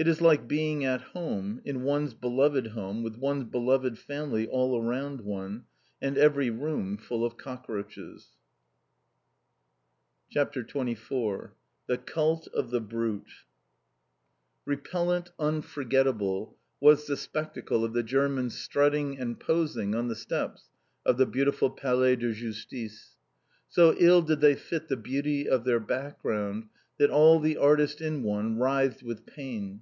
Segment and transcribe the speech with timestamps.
[0.00, 4.80] It is like being at home, in one's beloved home with one's beloved family all
[4.80, 5.64] around one,
[6.00, 8.28] and every room full of cockroaches!
[10.30, 11.50] CHAPTER XXIV
[11.88, 13.26] THE CULT OF THE BRUTE
[14.64, 20.70] Repellant, unforgettable, was the spectacle of the Germans strutting and posing on the steps
[21.04, 23.16] of the beautiful Palais de Justice.
[23.68, 28.22] So ill did they fit the beauty of their background, that all the artist in
[28.24, 29.80] one writhed with pain.